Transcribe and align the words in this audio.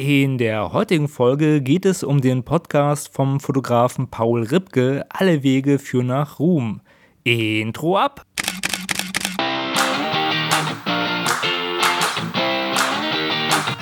In 0.00 0.38
der 0.38 0.72
heutigen 0.72 1.08
Folge 1.08 1.60
geht 1.60 1.84
es 1.84 2.04
um 2.04 2.20
den 2.20 2.44
Podcast 2.44 3.12
vom 3.12 3.40
Fotografen 3.40 4.08
Paul 4.08 4.44
Ripke 4.44 5.04
Alle 5.08 5.42
Wege 5.42 5.80
führen 5.80 6.06
nach 6.06 6.38
Ruhm. 6.38 6.82
Intro 7.24 7.98
ab! 7.98 8.24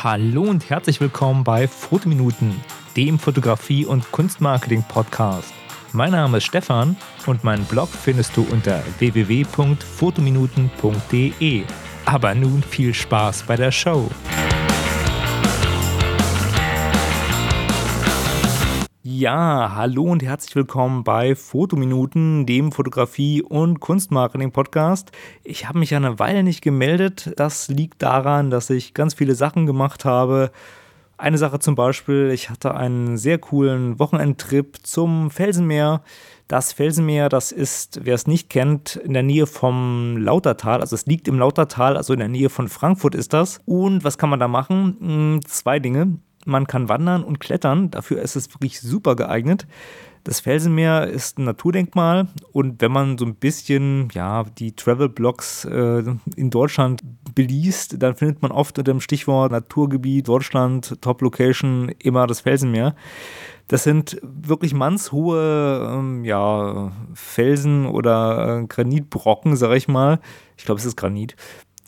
Hallo 0.02 0.44
und 0.44 0.70
herzlich 0.70 1.02
willkommen 1.02 1.44
bei 1.44 1.68
Fotominuten, 1.68 2.54
dem 2.96 3.18
Fotografie- 3.18 3.84
und 3.84 4.10
Kunstmarketing-Podcast. 4.10 5.52
Mein 5.92 6.12
Name 6.12 6.38
ist 6.38 6.44
Stefan 6.44 6.96
und 7.26 7.44
meinen 7.44 7.66
Blog 7.66 7.90
findest 7.90 8.34
du 8.38 8.46
unter 8.50 8.82
www.fotominuten.de. 9.00 11.64
Aber 12.06 12.34
nun 12.34 12.62
viel 12.62 12.94
Spaß 12.94 13.42
bei 13.42 13.56
der 13.56 13.70
Show. 13.70 14.08
Ja, 19.18 19.72
hallo 19.74 20.02
und 20.02 20.22
herzlich 20.22 20.54
willkommen 20.56 21.02
bei 21.02 21.34
Fotominuten, 21.34 22.44
dem 22.44 22.70
Fotografie- 22.70 23.40
und 23.40 23.80
Kunstmarketing-Podcast. 23.80 25.10
Ich 25.42 25.66
habe 25.66 25.78
mich 25.78 25.88
ja 25.88 25.96
eine 25.96 26.18
Weile 26.18 26.42
nicht 26.42 26.60
gemeldet. 26.60 27.32
Das 27.36 27.68
liegt 27.68 28.02
daran, 28.02 28.50
dass 28.50 28.68
ich 28.68 28.92
ganz 28.92 29.14
viele 29.14 29.34
Sachen 29.34 29.64
gemacht 29.64 30.04
habe. 30.04 30.50
Eine 31.16 31.38
Sache 31.38 31.60
zum 31.60 31.76
Beispiel, 31.76 32.30
ich 32.30 32.50
hatte 32.50 32.74
einen 32.74 33.16
sehr 33.16 33.38
coolen 33.38 33.98
Wochenendtrip 33.98 34.80
zum 34.82 35.30
Felsenmeer. 35.30 36.02
Das 36.46 36.74
Felsenmeer, 36.74 37.30
das 37.30 37.52
ist, 37.52 38.00
wer 38.04 38.16
es 38.16 38.26
nicht 38.26 38.50
kennt, 38.50 38.96
in 38.96 39.14
der 39.14 39.22
Nähe 39.22 39.46
vom 39.46 40.18
Lautertal. 40.18 40.82
Also 40.82 40.94
es 40.94 41.06
liegt 41.06 41.26
im 41.26 41.38
Lautertal, 41.38 41.96
also 41.96 42.12
in 42.12 42.18
der 42.18 42.28
Nähe 42.28 42.50
von 42.50 42.68
Frankfurt 42.68 43.14
ist 43.14 43.32
das. 43.32 43.60
Und 43.64 44.04
was 44.04 44.18
kann 44.18 44.28
man 44.28 44.40
da 44.40 44.46
machen? 44.46 44.98
Hm, 45.00 45.40
zwei 45.46 45.78
Dinge. 45.78 46.18
Man 46.46 46.66
kann 46.66 46.88
wandern 46.88 47.22
und 47.24 47.40
klettern. 47.40 47.90
Dafür 47.90 48.22
ist 48.22 48.36
es 48.36 48.52
wirklich 48.54 48.80
super 48.80 49.16
geeignet. 49.16 49.66
Das 50.26 50.40
Felsenmeer 50.40 51.06
ist 51.06 51.38
ein 51.38 51.44
Naturdenkmal 51.44 52.26
und 52.50 52.82
wenn 52.82 52.90
man 52.90 53.16
so 53.16 53.24
ein 53.24 53.36
bisschen 53.36 54.08
ja, 54.12 54.42
die 54.42 54.74
Travel-Blogs 54.74 55.66
äh, 55.66 56.02
in 56.34 56.50
Deutschland 56.50 57.00
beliest, 57.36 58.02
dann 58.02 58.16
findet 58.16 58.42
man 58.42 58.50
oft 58.50 58.76
unter 58.76 58.90
dem 58.92 59.00
Stichwort 59.00 59.52
Naturgebiet, 59.52 60.26
Deutschland, 60.26 61.00
Top-Location 61.00 61.92
immer 62.00 62.26
das 62.26 62.40
Felsenmeer. 62.40 62.96
Das 63.68 63.84
sind 63.84 64.18
wirklich 64.22 64.74
mannshohe 64.74 65.92
ähm, 65.92 66.24
ja, 66.24 66.90
Felsen 67.14 67.86
oder 67.86 68.62
äh, 68.62 68.66
Granitbrocken, 68.66 69.54
sag 69.54 69.76
ich 69.76 69.86
mal. 69.86 70.18
Ich 70.56 70.64
glaube, 70.64 70.80
es 70.80 70.86
ist 70.86 70.96
Granit, 70.96 71.36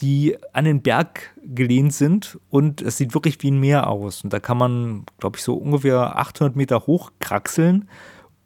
die 0.00 0.36
an 0.52 0.64
den 0.64 0.82
Berg 0.82 1.34
gelehnt 1.42 1.92
sind 1.92 2.38
und 2.50 2.82
es 2.82 2.96
sieht 2.96 3.14
wirklich 3.14 3.42
wie 3.42 3.50
ein 3.50 3.60
Meer 3.60 3.88
aus. 3.88 4.22
Und 4.24 4.32
da 4.32 4.40
kann 4.40 4.58
man, 4.58 5.04
glaube 5.18 5.36
ich, 5.38 5.42
so 5.42 5.54
ungefähr 5.54 6.18
800 6.18 6.56
Meter 6.56 6.86
hoch 6.86 7.12
kraxeln. 7.20 7.88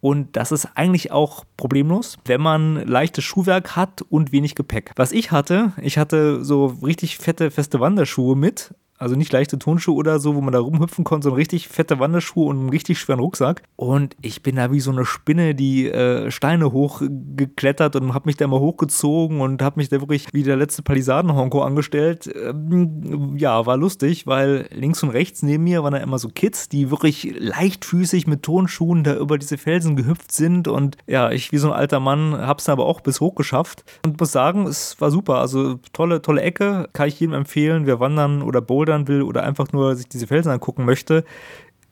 Und 0.01 0.37
das 0.37 0.51
ist 0.51 0.69
eigentlich 0.75 1.13
auch 1.13 1.45
problemlos, 1.57 2.19
wenn 2.25 2.41
man 2.41 2.87
leichtes 2.89 3.23
Schuhwerk 3.23 3.77
hat 3.77 4.03
und 4.03 4.33
wenig 4.33 4.57
Gepäck. 4.57 4.91
Was 4.97 5.13
ich 5.13 5.31
hatte, 5.31 5.73
ich 5.81 5.97
hatte 5.97 6.45
so 6.45 6.67
richtig 6.83 7.19
fette, 7.19 7.53
feste 7.53 7.79
Wanderschuhe 7.79 8.35
mit, 8.35 8.75
also 9.03 9.17
nicht 9.17 9.33
leichte 9.33 9.59
Turnschuhe 9.59 9.95
oder 9.95 10.19
so, 10.19 10.35
wo 10.35 10.41
man 10.41 10.53
da 10.53 10.61
rumhüpfen 10.61 11.05
konnte, 11.05 11.25
sondern 11.25 11.39
richtig 11.39 11.69
fette 11.69 11.99
Wanderschuhe 11.99 12.47
und 12.47 12.59
einen 12.59 12.69
richtig 12.69 12.99
schweren 12.99 13.21
Rucksack. 13.21 13.63
Und 13.77 14.17
ich 14.23 14.43
bin 14.43 14.57
da 14.57 14.73
wie 14.73 14.81
so 14.81 14.91
eine 14.91 15.05
Spinne 15.05 15.55
die 15.55 15.89
äh, 15.89 16.31
Steine 16.31 16.73
hochgeklettert 16.73 17.97
und 17.97 18.15
habe 18.15 18.27
mich 18.27 18.37
da 18.37 18.47
mal 18.47 18.61
hochgezogen 18.61 19.41
und 19.41 19.61
habe 19.61 19.81
mich 19.81 19.89
da 19.89 20.01
wirklich 20.01 20.27
wie 20.33 20.43
der 20.43 20.57
letzte 20.57 20.83
Palisadenhonko 20.83 21.63
angestellt. 21.63 22.31
Ähm, 22.35 23.37
ja, 23.37 23.67
war 23.67 23.77
lustig, 23.77 24.27
weil 24.27 24.69
links 24.73 25.03
und 25.03 25.11
rechts 25.11 25.43
neben 25.43 25.65
mir 25.65 25.83
waren 25.83 25.93
da 25.93 25.99
immer 25.99 26.19
so 26.19 26.29
Kids, 26.29 26.69
die 26.69 26.91
wirklich 26.91 27.35
leichtfüßig 27.39 28.27
mit 28.27 28.43
Turnschuhen 28.43 29.05
da 29.05 29.17
über 29.17 29.39
diese 29.39 29.59
Felsen 29.59 29.97
gehüpft 29.97 30.33
sind. 30.33 30.69
Und 30.69 30.97
ja, 31.07 31.31
ich 31.31 31.53
wie 31.53 31.59
so 31.59 31.73
ein 31.73 31.79
alter 31.79 32.01
Mann 32.01 32.37
habe 32.39 32.61
es 32.61 32.69
aber 32.69 32.87
auch 32.87 33.01
bis 33.01 33.21
hoch 33.21 33.35
geschafft. 33.35 33.85
Und 34.05 34.21
muss 34.21 34.33
sagen, 34.33 34.67
es 34.67 35.01
war 35.01 35.11
super. 35.11 35.39
Also 35.39 35.81
tolle, 35.93 36.23
tolle 36.23 36.43
Ecke, 36.43 36.89
kann 36.93 37.09
ich 37.09 37.21
jedem 37.21 37.35
empfehlen. 37.35 37.87
Wir 37.87 38.01
wandern 38.01 38.43
oder 38.43 38.61
bouldern 38.61 38.92
bouldern 38.93 39.09
will 39.09 39.23
oder 39.23 39.43
einfach 39.43 39.73
nur 39.73 39.97
sich 39.97 40.09
diese 40.09 40.27
Felsen 40.27 40.53
angucken 40.53 40.85
möchte, 40.85 41.25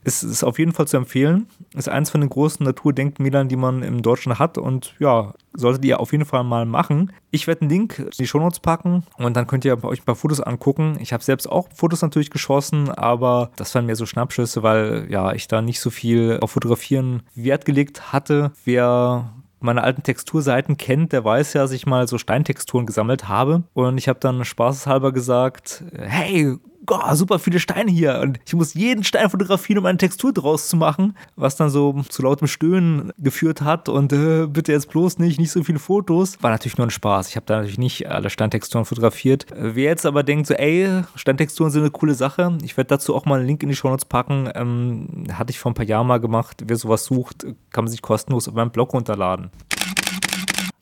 ist 0.03 0.23
es 0.23 0.43
auf 0.43 0.59
jeden 0.59 0.73
Fall 0.73 0.89
zu 0.89 0.97
empfehlen. 0.97 1.47
Ist 1.75 1.91
eins 1.91 2.09
von 2.09 2.23
den 2.23 2.31
großen 2.31 2.65
Naturdenkmälern, 2.65 3.49
die 3.49 3.57
man 3.57 3.83
im 3.83 4.01
Deutschen 4.01 4.39
hat 4.39 4.57
und 4.57 4.95
ja, 4.99 5.35
solltet 5.53 5.85
ihr 5.85 6.01
auf 6.01 6.13
jeden 6.13 6.25
Fall 6.25 6.43
mal 6.43 6.65
machen. 6.65 7.13
Ich 7.31 7.47
werde 7.47 7.63
einen 7.63 7.71
Link 7.71 7.99
in 7.99 8.11
die 8.19 8.27
Shownotes 8.27 8.61
packen 8.61 9.05
und 9.19 9.37
dann 9.37 9.47
könnt 9.47 9.67
ihr 9.67 9.85
euch 9.85 10.01
ein 10.01 10.05
paar 10.07 10.15
Fotos 10.15 10.41
angucken. 10.41 10.97
Ich 11.01 11.13
habe 11.13 11.23
selbst 11.23 11.47
auch 11.51 11.69
Fotos 11.75 12.01
natürlich 12.01 12.31
geschossen, 12.31 12.89
aber 12.89 13.51
das 13.57 13.75
waren 13.75 13.85
mehr 13.85 13.97
so 13.97 14.07
Schnappschüsse, 14.07 14.63
weil 14.63 15.07
ja, 15.11 15.35
ich 15.35 15.49
da 15.49 15.61
nicht 15.61 15.81
so 15.81 15.91
viel 15.91 16.39
auf 16.41 16.53
Fotografieren 16.53 17.23
Wert 17.35 17.67
gelegt 17.67 18.11
hatte. 18.11 18.53
Wer 18.65 19.35
meine 19.61 19.83
alten 19.83 20.03
Texturseiten 20.03 20.79
kennt, 20.79 21.13
der 21.13 21.25
weiß 21.25 21.53
ja, 21.53 21.61
dass 21.61 21.73
ich 21.73 21.85
mal 21.85 22.09
so 22.09 22.17
Steintexturen 22.17 22.87
gesammelt 22.87 23.29
habe. 23.29 23.65
Und 23.75 23.99
ich 23.99 24.09
habe 24.09 24.19
dann 24.19 24.47
spaßeshalber 24.47 25.13
gesagt, 25.13 25.85
hey, 25.93 26.57
oh, 26.87 27.15
super 27.15 27.39
viele 27.39 27.61
Steine 27.61 27.91
hier 27.91 28.21
und 28.21 28.41
ich 28.47 28.55
muss 28.55 28.75
jeden 28.75 29.05
Stein 29.05 29.31
fotografieren, 29.31 29.79
um 29.79 29.87
eine 29.87 29.99
Textur 29.99 30.33
draus 30.33 30.69
zu 30.69 30.77
machen, 30.77 31.17
was 31.37 31.57
dann 31.57 31.71
so 31.71 32.03
zu 32.09 32.23
lautem 32.23 32.47
Stöhnen 32.47 33.13
geführt 33.19 33.63
hat 33.63 33.89
und 33.89 34.13
äh, 34.13 34.47
bitte 34.47 34.73
jetzt 34.73 34.91
bloß 34.91 35.19
nicht, 35.19 35.39
nicht 35.39 35.53
so 35.53 35.63
viele 35.63 35.79
Fotos. 35.79 36.43
War 36.43 36.51
natürlich 36.51 36.79
nur 36.79 36.87
ein 36.87 36.91
Spaß. 36.91 37.29
Ich 37.29 37.37
habe 37.37 37.47
da 37.47 37.57
natürlich 37.57 37.79
nicht 37.79 38.11
alle 38.11 38.31
Steintexturen 38.31 38.85
fotografiert. 38.85 39.47
Wer 39.55 39.85
jetzt 39.85 40.07
aber 40.07 40.23
denkt 40.23 40.47
so, 40.47 40.55
ey, 40.55 41.03
Steintexturen 41.15 41.71
sind 41.71 41.83
eine 41.83 41.91
coole 41.91 42.15
Sache, 42.15 42.57
ich 42.63 42.77
werde 42.77 42.89
dazu 42.89 43.15
auch 43.15 43.25
mal 43.25 43.39
einen 43.39 43.47
Link 43.47 43.63
in 43.63 43.69
die 43.69 43.77
Show 43.77 43.89
Notes 43.89 44.05
packen. 44.05 44.49
Ähm, 44.55 45.27
hatte 45.33 45.51
ich 45.51 45.59
vor 45.59 45.71
ein 45.71 45.75
paar 45.75 45.87
Jahren 45.87 46.07
mal 46.07 46.21
gemacht. 46.21 46.63
Wer 46.67 46.77
sowas 46.77 47.05
sucht, 47.05 47.47
kann 47.71 47.85
man 47.85 47.91
sich 47.91 48.03
kostenlos 48.03 48.49
auf 48.49 48.55
meinem 48.55 48.71
Blog 48.71 48.93
runterladen. 48.93 49.51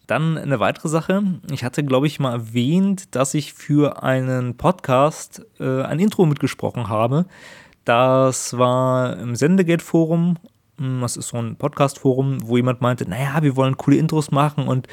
Dann 0.09 0.39
eine 0.39 0.59
weitere 0.59 0.89
Sache. 0.89 1.23
Ich 1.53 1.65
hatte, 1.65 1.85
glaube 1.85 2.07
ich, 2.07 2.19
mal 2.19 2.33
erwähnt, 2.33 3.15
dass 3.15 3.35
ich 3.35 3.53
für 3.53 4.03
einen 4.03 4.57
Podcast 4.57 5.45
äh, 5.61 5.83
ein 5.83 6.01
Intro 6.01 6.25
mitgesprochen 6.25 6.89
habe. 6.89 7.27
Das 7.85 8.57
war 8.57 9.19
im 9.19 9.37
Sendegate-Forum. 9.37 10.39
Hm, 10.79 11.03
das 11.03 11.19
ist 11.19 11.29
so 11.29 11.37
ein 11.37 11.57
Podcast-Forum, 11.57 12.39
wo 12.49 12.57
jemand 12.57 12.81
meinte, 12.81 13.07
naja, 13.07 13.43
wir 13.43 13.55
wollen 13.55 13.77
coole 13.77 13.99
Intros 13.99 14.31
machen 14.31 14.67
und 14.67 14.87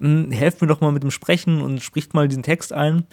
mh, 0.00 0.22
hm, 0.22 0.30
helft 0.30 0.62
mir 0.62 0.68
doch 0.68 0.80
mal 0.80 0.90
mit 0.90 1.02
dem 1.02 1.10
Sprechen 1.10 1.60
und 1.60 1.82
spricht 1.82 2.14
mal 2.14 2.26
diesen 2.26 2.42
Text 2.42 2.72
ein. 2.72 3.06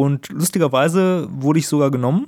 Und 0.00 0.30
lustigerweise 0.30 1.28
wurde 1.30 1.58
ich 1.58 1.68
sogar 1.68 1.90
genommen. 1.90 2.24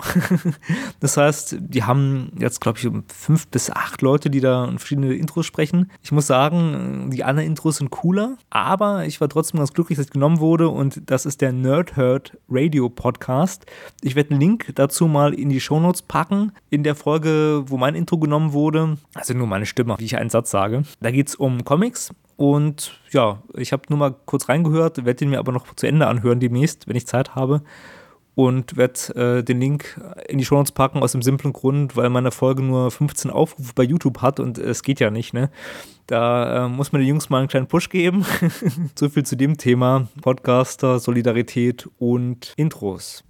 das 1.01 1.17
heißt, 1.17 1.57
die 1.59 1.85
haben 1.85 2.31
jetzt, 2.39 2.61
glaube 2.61 2.79
ich, 2.79 2.87
fünf 3.09 3.49
bis 3.49 3.71
acht 3.71 4.03
Leute, 4.03 4.29
die 4.29 4.41
da 4.41 4.69
verschiedene 4.77 5.15
Intros 5.15 5.47
sprechen. 5.47 5.91
Ich 6.03 6.13
muss 6.13 6.27
sagen, 6.27 7.09
die 7.11 7.25
anderen 7.25 7.49
Intros 7.49 7.79
sind 7.79 7.89
cooler, 7.89 8.37
aber 8.51 9.07
ich 9.07 9.23
war 9.23 9.31
trotzdem 9.31 9.57
ganz 9.57 9.73
glücklich, 9.73 9.97
dass 9.97 10.05
ich 10.05 10.13
genommen 10.13 10.39
wurde. 10.39 10.69
Und 10.69 11.01
das 11.07 11.25
ist 11.25 11.41
der 11.41 11.53
Nerd 11.53 11.97
Herd 11.97 12.37
Radio 12.51 12.91
Podcast. 12.91 13.65
Ich 14.03 14.17
werde 14.17 14.33
einen 14.33 14.41
Link 14.41 14.73
dazu 14.75 15.07
mal 15.07 15.33
in 15.33 15.49
die 15.49 15.59
Shownotes 15.59 16.03
packen. 16.03 16.53
In 16.69 16.83
der 16.83 16.95
Folge, 16.95 17.65
wo 17.69 17.79
mein 17.79 17.95
Intro 17.95 18.19
genommen 18.19 18.53
wurde, 18.53 18.99
also 19.15 19.33
nur 19.33 19.47
meine 19.47 19.65
Stimme, 19.65 19.97
wie 19.97 20.05
ich 20.05 20.19
einen 20.19 20.29
Satz 20.29 20.51
sage. 20.51 20.83
Da 21.01 21.11
geht 21.11 21.29
es 21.29 21.37
um 21.37 21.65
Comics 21.65 22.11
und 22.43 22.99
ja, 23.13 23.41
ich 23.55 23.73
habe 23.73 23.85
nur 23.89 24.01
mal 24.01 24.17
kurz 24.27 24.49
reingehört, 24.49 24.97
werde 24.97 25.15
den 25.15 25.31
mir 25.31 25.39
aber 25.39 25.53
noch 25.53 25.73
zu 25.77 25.87
Ende 25.87 26.09
anhören 26.09 26.41
demnächst, 26.41 26.89
wenn 26.89 26.97
ich 26.97 27.07
Zeit 27.07 27.37
habe. 27.37 27.63
Und 28.35 28.77
werde 28.77 29.39
äh, 29.39 29.45
den 29.45 29.61
Link 29.61 30.01
in 30.27 30.39
die 30.39 30.45
Show 30.45 30.57
Notes 30.57 30.73
packen 30.73 31.05
aus 31.05 31.13
dem 31.13 31.23
simplen 31.23 31.53
Grund, 31.53 31.95
weil 31.95 32.09
meine 32.09 32.33
Folge 32.33 32.65
nur 32.65 32.91
15 32.91 33.31
Aufrufe 33.31 33.71
bei 33.77 33.85
YouTube 33.85 34.23
hat 34.23 34.41
und 34.41 34.59
es 34.59 34.83
geht 34.83 34.99
ja 34.99 35.13
nicht, 35.13 35.33
ne? 35.33 35.53
Da 36.09 36.67
äh, 36.67 36.69
muss 36.69 36.91
man 36.91 37.01
den 37.01 37.11
Jungs 37.11 37.31
mal 37.31 37.39
einen 37.39 37.47
kleinen 37.47 37.69
Push 37.69 37.91
geben. 37.91 38.27
so 38.99 39.09
viel 39.09 39.25
zu 39.25 39.37
dem 39.37 39.57
Thema 39.57 40.09
Podcaster, 40.21 40.99
Solidarität 40.99 41.89
und 42.01 42.55
Intros. 42.57 43.23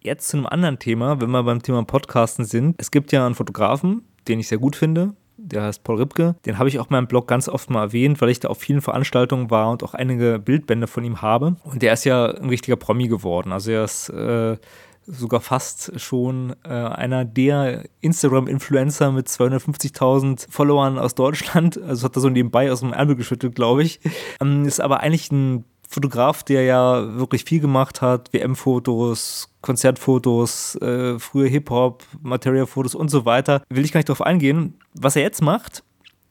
Jetzt 0.00 0.30
zu 0.30 0.36
einem 0.36 0.46
anderen 0.46 0.80
Thema, 0.80 1.20
wenn 1.20 1.30
wir 1.30 1.44
beim 1.44 1.62
Thema 1.62 1.84
Podcasten 1.84 2.44
sind. 2.44 2.74
Es 2.78 2.90
gibt 2.90 3.12
ja 3.12 3.24
einen 3.24 3.36
Fotografen, 3.36 4.02
den 4.26 4.40
ich 4.40 4.48
sehr 4.48 4.58
gut 4.58 4.74
finde, 4.74 5.14
der 5.38 5.62
heißt 5.62 5.84
Paul 5.84 5.96
Ripke. 5.96 6.34
Den 6.44 6.58
habe 6.58 6.68
ich 6.68 6.78
auch 6.78 6.90
in 6.90 6.92
meinem 6.92 7.06
Blog 7.06 7.28
ganz 7.28 7.48
oft 7.48 7.70
mal 7.70 7.84
erwähnt, 7.84 8.20
weil 8.20 8.28
ich 8.28 8.40
da 8.40 8.48
auf 8.48 8.58
vielen 8.58 8.80
Veranstaltungen 8.80 9.50
war 9.50 9.70
und 9.70 9.82
auch 9.82 9.94
einige 9.94 10.38
Bildbände 10.38 10.86
von 10.86 11.04
ihm 11.04 11.22
habe. 11.22 11.56
Und 11.64 11.82
der 11.82 11.92
ist 11.92 12.04
ja 12.04 12.26
ein 12.26 12.48
richtiger 12.48 12.76
Promi 12.76 13.08
geworden. 13.08 13.52
Also 13.52 13.70
er 13.70 13.84
ist 13.84 14.08
äh, 14.10 14.56
sogar 15.06 15.40
fast 15.40 15.98
schon 15.98 16.54
äh, 16.64 16.68
einer 16.68 17.24
der 17.24 17.84
Instagram-Influencer 18.00 19.10
mit 19.12 19.28
250.000 19.28 20.46
Followern 20.50 20.98
aus 20.98 21.14
Deutschland. 21.14 21.80
Also 21.80 22.04
hat 22.04 22.16
er 22.16 22.20
so 22.20 22.28
nebenbei 22.28 22.70
aus 22.70 22.80
dem 22.80 22.92
Ärmel 22.92 23.16
geschüttelt, 23.16 23.54
glaube 23.54 23.82
ich. 23.82 24.00
Ähm, 24.40 24.66
ist 24.66 24.80
aber 24.80 25.00
eigentlich 25.00 25.32
ein 25.32 25.64
Fotograf, 25.88 26.42
der 26.42 26.64
ja 26.64 27.16
wirklich 27.16 27.44
viel 27.44 27.60
gemacht 27.60 28.02
hat, 28.02 28.32
WM-Fotos, 28.32 29.48
Konzertfotos, 29.62 30.76
äh, 30.76 31.18
frühe 31.18 31.48
Hip-Hop, 31.48 32.04
Material-Fotos 32.22 32.94
und 32.94 33.08
so 33.08 33.24
weiter. 33.24 33.62
Will 33.70 33.84
ich 33.84 33.92
gar 33.92 33.98
nicht 33.98 34.08
drauf 34.08 34.20
eingehen. 34.20 34.78
Was 34.94 35.16
er 35.16 35.22
jetzt 35.22 35.40
macht, 35.40 35.82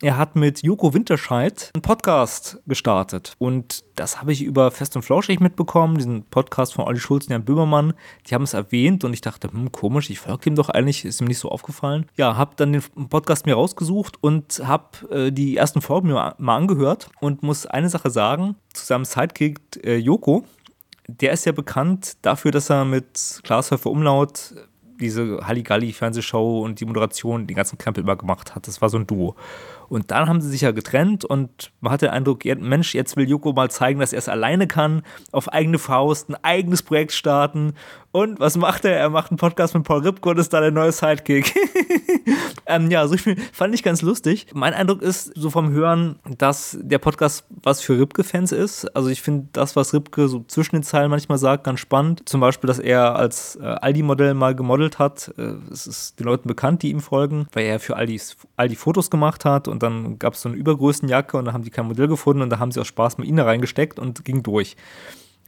er 0.02 0.18
hat 0.18 0.36
mit 0.36 0.62
Joko 0.62 0.94
Winterscheid 0.94 1.72
einen 1.74 1.82
Podcast 1.82 2.60
gestartet. 2.68 3.34
Und 3.40 3.84
das 3.96 4.22
habe 4.22 4.32
ich 4.32 4.44
über 4.44 4.70
Fest 4.70 4.96
und 4.96 5.02
Flauschig 5.02 5.40
mitbekommen, 5.40 5.98
diesen 5.98 6.24
Podcast 6.24 6.76
von 6.76 6.86
Olli 6.86 7.00
Schulz 7.00 7.26
und 7.26 7.32
Jan 7.32 7.46
Böhmermann. 7.46 7.94
Die 8.28 8.36
haben 8.36 8.44
es 8.44 8.54
erwähnt 8.54 9.04
und 9.04 9.14
ich 9.14 9.22
dachte, 9.22 9.52
hm, 9.52 9.72
komisch, 9.72 10.10
ich 10.12 10.20
folge 10.20 10.50
ihm 10.50 10.56
doch 10.56 10.70
eigentlich, 10.70 11.04
ist 11.04 11.20
ihm 11.20 11.28
nicht 11.28 11.40
so 11.40 11.50
aufgefallen. 11.50 12.06
Ja, 12.16 12.38
habe 12.38 12.52
dann 12.58 12.74
den 12.74 12.84
Podcast 13.10 13.48
mir 13.48 13.56
rausgesucht 13.56 14.22
und 14.22 14.62
habe 14.64 15.10
äh, 15.10 15.32
die 15.32 15.58
ersten 15.58 15.82
Folgen 15.82 16.10
mir 16.10 16.36
mal 16.38 16.56
angehört 16.56 17.10
und 17.20 17.42
muss 17.42 17.66
eine 17.66 17.90
Sache 17.90 18.12
sagen, 18.12 18.56
zu 18.74 18.86
seinem 18.86 19.06
Sidekick 19.06 19.60
äh, 19.84 19.98
Joko, 19.98 20.46
der 21.08 21.32
ist 21.32 21.46
ja 21.46 21.54
bekannt 21.54 22.18
dafür, 22.22 22.52
dass 22.52 22.70
er 22.70 22.86
mit 22.86 23.40
Klaas 23.44 23.72
Häufer 23.72 23.90
Umlaut 23.90 24.54
diese 25.00 25.40
Halligalli-Fernsehshow 25.46 26.62
und 26.62 26.80
die 26.80 26.86
Moderation, 26.86 27.48
den 27.48 27.56
ganzen 27.56 27.78
Krempel 27.78 28.04
immer 28.04 28.16
gemacht 28.16 28.56
hat. 28.56 28.68
Das 28.68 28.82
war 28.82 28.90
so 28.90 28.98
ein 28.98 29.08
Duo. 29.08 29.36
Und 29.90 30.12
dann 30.12 30.28
haben 30.28 30.42
sie 30.42 30.50
sich 30.50 30.62
ja 30.62 30.72
getrennt 30.72 31.24
und 31.24 31.72
man 31.80 31.92
hat 31.94 32.02
den 32.02 32.10
Eindruck, 32.10 32.44
Mensch, 32.46 32.94
jetzt 32.94 33.16
will 33.16 33.30
Joko 33.30 33.54
mal 33.54 33.72
zeigen, 33.72 34.00
dass 34.00 34.14
er 34.14 34.20
es 34.20 34.30
alleine 34.30 34.68
kann, 34.68 35.04
auf 35.32 35.52
eigene 35.52 35.80
Faust, 35.80 36.30
ein 36.30 36.36
eigenes 36.44 36.84
Projekt 36.84 37.14
starten. 37.14 37.74
Und 38.18 38.40
was 38.40 38.58
macht 38.58 38.84
er? 38.84 38.98
Er 38.98 39.12
macht 39.12 39.30
einen 39.30 39.38
Podcast 39.38 39.76
mit 39.76 39.84
Paul 39.84 40.02
Ripke 40.02 40.28
und 40.28 40.40
ist 40.40 40.52
da 40.52 40.60
der 40.60 40.72
neue 40.72 40.92
Sidekick. 40.92 41.54
ähm, 42.66 42.90
ja, 42.90 43.08
so 43.08 43.16
fand 43.54 43.76
ich 43.76 43.84
ganz 43.84 44.02
lustig. 44.02 44.48
Mein 44.56 44.74
Eindruck 44.74 45.04
ist 45.04 45.32
so 45.36 45.52
vom 45.52 45.70
Hören, 45.70 46.18
dass 46.36 46.80
der 46.82 46.98
Podcast 46.98 47.46
was 47.50 47.80
für 47.80 48.00
Ripke-Fans 48.00 48.52
ist. 48.54 48.86
Also 48.96 49.10
ich 49.10 49.22
finde 49.22 49.50
das, 49.54 49.76
was 49.76 49.94
Ripke 49.94 50.30
so 50.30 50.44
zwischen 50.48 50.78
den 50.78 50.82
Zeilen 50.82 51.12
manchmal 51.12 51.38
sagt, 51.38 51.64
ganz 51.64 51.80
spannend. 51.80 52.28
Zum 52.28 52.42
Beispiel, 52.42 52.68
dass 52.68 52.80
er 52.80 53.16
als 53.16 53.56
äh, 53.58 53.66
Aldi-Modell 53.66 54.34
mal 54.34 54.56
gemodelt 54.56 54.98
hat. 54.98 55.32
Äh, 55.38 55.54
es 55.72 55.86
ist 55.86 56.20
den 56.20 56.26
Leuten 56.26 56.48
bekannt, 56.48 56.82
die 56.82 56.90
ihm 56.90 57.02
folgen, 57.02 57.46
weil 57.54 57.66
er 57.66 57.80
für 57.80 57.98
Aldi, 57.98 58.20
Aldi 58.56 58.78
Fotos 58.78 59.12
gemacht 59.12 59.46
hat 59.46 59.68
und 59.68 59.84
dann 59.84 60.18
gab 60.18 60.34
es 60.34 60.42
so 60.42 60.50
eine 60.50 60.58
Übergrößenjacke 60.58 61.38
und 61.38 61.46
da 61.46 61.54
haben 61.54 61.64
die 61.64 61.70
kein 61.70 61.86
Modell 61.86 62.08
gefunden 62.08 62.42
und 62.42 62.50
da 62.50 62.58
haben 62.58 62.72
sie 62.72 62.82
aus 62.82 62.88
Spaß 62.88 63.20
mal 63.20 63.28
ihn 63.28 63.36
da 63.36 63.44
reingesteckt 63.44 64.00
und 64.00 64.26
ging 64.26 64.42
durch. 64.42 64.76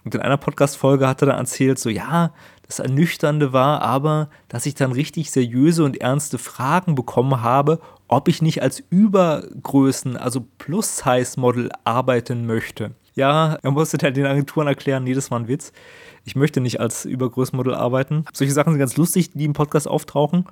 Und 0.10 0.16
in 0.16 0.22
einer 0.22 0.38
Podcast-Folge 0.38 1.08
hat 1.08 1.22
er 1.22 1.28
dann 1.28 1.38
erzählt, 1.38 1.78
so 1.78 1.88
ja, 1.88 2.34
das 2.66 2.80
Ernüchternde 2.80 3.54
war 3.54 3.84
aber, 3.84 4.32
dass 4.48 4.66
ich 4.66 4.74
dann 4.74 4.92
richtig 4.92 5.30
seriöse 5.30 5.84
und 5.84 6.02
ernste 6.02 6.40
Fragen 6.40 6.96
bekommen 6.96 7.44
habe, 7.44 7.80
ob 8.08 8.28
ich 8.28 8.42
nicht 8.42 8.64
als 8.64 8.82
Übergrößen, 8.90 10.18
also 10.18 10.44
Plus-Size-Model 10.58 11.70
arbeiten 11.84 12.48
möchte. 12.48 12.96
Ja, 13.14 13.60
er 13.62 13.70
musste 13.70 14.00
halt 14.02 14.18
den 14.18 14.26
Agenturen 14.26 14.66
erklären, 14.66 15.04
nee, 15.04 15.14
das 15.14 15.30
war 15.30 15.40
ein 15.40 15.48
Witz. 15.48 15.74
Ich 16.26 16.36
möchte 16.36 16.60
nicht 16.60 16.80
als 16.80 17.06
Übergrößenmodel 17.06 17.76
arbeiten. 17.76 18.26
Solche 18.34 18.54
Sachen 18.54 18.74
sind 18.74 18.80
ganz 18.80 18.98
lustig, 18.98 19.30
die 19.36 19.46
im 19.46 19.54
Podcast 19.54 19.88
auftauchen 19.88 20.46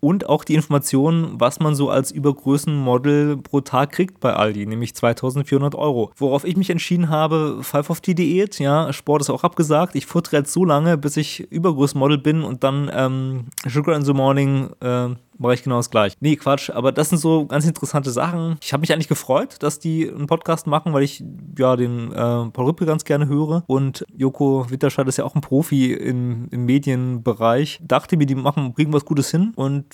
und 0.00 0.28
auch 0.28 0.44
die 0.44 0.54
Informationen, 0.54 1.38
was 1.38 1.60
man 1.60 1.74
so 1.74 1.90
als 1.90 2.10
Übergrößenmodel 2.10 3.36
pro 3.36 3.60
Tag 3.60 3.92
kriegt 3.92 4.20
bei 4.20 4.32
Aldi, 4.32 4.66
nämlich 4.66 4.94
2400 4.94 5.74
Euro. 5.74 6.10
Worauf 6.16 6.44
ich 6.44 6.56
mich 6.56 6.70
entschieden 6.70 7.10
habe, 7.10 7.58
Five 7.62 7.90
of 7.90 8.00
die 8.00 8.14
Diät, 8.14 8.58
ja, 8.58 8.92
Sport 8.92 9.22
ist 9.22 9.30
auch 9.30 9.44
abgesagt. 9.44 9.94
Ich 9.94 10.06
futtere 10.06 10.38
jetzt 10.38 10.52
so 10.52 10.64
lange, 10.64 10.96
bis 10.96 11.16
ich 11.16 11.40
Übergrößenmodel 11.50 12.18
bin 12.18 12.42
und 12.42 12.64
dann 12.64 12.90
ähm, 12.92 13.44
Sugar 13.68 13.94
in 13.94 14.04
the 14.04 14.14
Morning 14.14 14.70
äh, 14.80 15.10
mache 15.40 15.54
ich 15.54 15.62
genau 15.62 15.76
das 15.76 15.90
gleiche. 15.90 16.16
Nee, 16.20 16.36
Quatsch, 16.36 16.70
aber 16.70 16.92
das 16.92 17.08
sind 17.08 17.18
so 17.18 17.46
ganz 17.46 17.64
interessante 17.66 18.10
Sachen. 18.10 18.56
Ich 18.62 18.72
habe 18.72 18.82
mich 18.82 18.92
eigentlich 18.92 19.08
gefreut, 19.08 19.56
dass 19.60 19.78
die 19.78 20.08
einen 20.08 20.26
Podcast 20.26 20.66
machen, 20.66 20.92
weil 20.92 21.02
ich 21.02 21.24
ja 21.58 21.76
den 21.76 22.12
äh, 22.12 22.14
Paul 22.14 22.66
Rüppel 22.66 22.86
ganz 22.86 23.04
gerne 23.04 23.26
höre 23.26 23.64
und 23.66 24.04
Joko 24.16 24.70
Witterscheid 24.70 25.08
ist 25.08 25.16
ja 25.16 25.24
auch 25.24 25.34
ein 25.34 25.40
Profi 25.40 25.92
im, 25.92 26.48
im 26.50 26.66
Medienbereich. 26.66 27.80
Dachte 27.82 28.16
mir, 28.16 28.26
die 28.26 28.34
machen, 28.34 28.72
bringen 28.74 28.92
was 28.92 29.04
Gutes 29.04 29.30
hin 29.30 29.52
und 29.56 29.86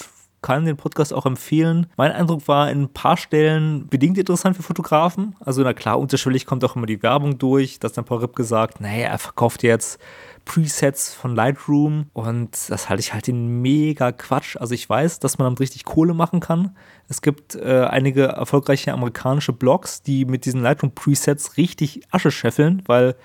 kann 0.43 0.65
den 0.65 0.77
Podcast 0.77 1.13
auch 1.13 1.27
empfehlen. 1.27 1.87
Mein 1.97 2.13
Eindruck 2.13 2.47
war 2.47 2.71
in 2.71 2.83
ein 2.83 2.89
paar 2.93 3.17
Stellen 3.17 3.89
bedingt 3.89 4.19
interessant 4.19 4.57
für 4.57 4.63
Fotografen. 4.63 5.35
Also 5.41 5.63
na 5.63 5.75
klar, 5.75 5.99
unterschwellig 5.99 6.47
kommt 6.47 6.63
auch 6.65 6.77
immer 6.77 6.87
die 6.87 7.03
Werbung 7.03 7.39
durch, 7.39 7.81
dass 7.81 7.95
dann 7.95 8.05
Paul 8.05 8.19
Ripp 8.19 8.37
gesagt, 8.37 8.81
naja, 8.81 9.09
er 9.09 9.19
verkauft 9.19 9.63
jetzt 9.63 9.99
Presets 10.47 11.13
von 11.13 11.35
Lightroom 11.35 12.07
und 12.15 12.71
das 12.71 12.89
halte 12.89 13.01
ich 13.01 13.13
halt 13.13 13.27
den 13.27 13.61
mega 13.61 14.13
Quatsch. 14.13 14.57
Also 14.57 14.75
ich 14.75 14.89
weiß, 14.89 15.19
dass 15.19 15.37
man 15.37 15.47
damit 15.47 15.61
richtig 15.61 15.85
Kohle 15.85 16.15
machen 16.15 16.41
kann. 16.41 16.77
Es 17.09 17.21
gibt 17.21 17.57
äh, 17.57 17.85
einige 17.91 18.29
erfolgreiche 18.29 18.95
amerikanische 18.95 19.53
Blogs, 19.53 20.03
die 20.03 20.25
mit 20.25 20.47
diesen 20.47 20.63
Lightroom 20.63 20.93
Presets 20.93 21.59
richtig 21.59 22.01
Asche 22.11 22.31
scheffeln, 22.31 22.83
weil 22.87 23.17